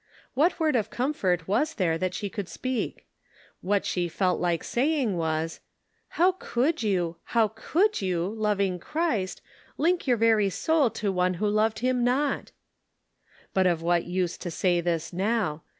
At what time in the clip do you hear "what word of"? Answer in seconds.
0.33-0.89